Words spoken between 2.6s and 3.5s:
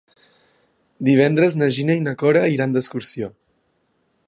d'excursió.